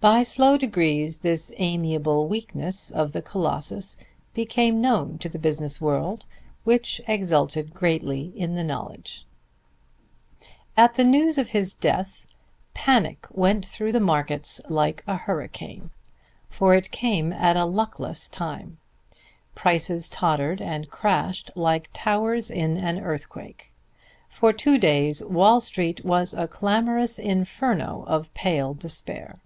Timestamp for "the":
3.10-3.20, 5.28-5.40, 8.54-8.62, 10.94-11.02, 13.90-13.98